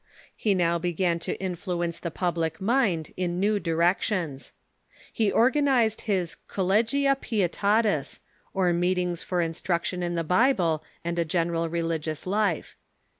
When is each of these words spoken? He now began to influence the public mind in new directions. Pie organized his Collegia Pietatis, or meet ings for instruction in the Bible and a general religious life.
He 0.35 0.55
now 0.55 0.79
began 0.79 1.19
to 1.19 1.39
influence 1.39 1.99
the 1.99 2.09
public 2.09 2.59
mind 2.59 3.13
in 3.17 3.39
new 3.39 3.59
directions. 3.59 4.51
Pie 5.15 5.29
organized 5.29 6.01
his 6.09 6.37
Collegia 6.49 7.15
Pietatis, 7.21 8.19
or 8.51 8.73
meet 8.73 8.97
ings 8.97 9.21
for 9.21 9.41
instruction 9.41 10.01
in 10.01 10.15
the 10.15 10.23
Bible 10.23 10.83
and 11.05 11.19
a 11.19 11.23
general 11.23 11.69
religious 11.69 12.25
life. 12.25 12.75